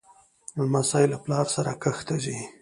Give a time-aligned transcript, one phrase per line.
[0.59, 2.37] لمسی له پلار سره کښت ته ځي.